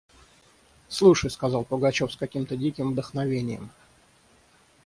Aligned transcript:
–Слушай,– 0.89 1.29
сказал 1.29 1.63
Пугачев 1.63 2.11
с 2.11 2.15
каким-то 2.17 2.57
диким 2.57 2.93
вдохновением. 2.93 3.69